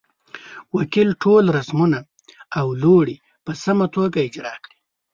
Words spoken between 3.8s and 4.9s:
توګه اجرا کړې.